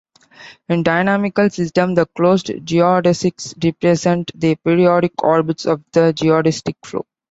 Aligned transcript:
In 0.67 0.81
dynamical 0.81 1.51
systems, 1.51 1.95
the 1.95 2.07
closed 2.07 2.47
geodesics 2.65 3.53
represent 3.63 4.31
the 4.33 4.55
periodic 4.55 5.23
orbits 5.23 5.67
of 5.67 5.83
the 5.91 6.11
geodesic 6.11 6.77
flow. 6.83 7.05